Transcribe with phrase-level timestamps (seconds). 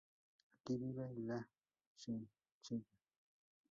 [0.57, 1.39] Aquí vive la
[1.99, 2.87] chinchilla.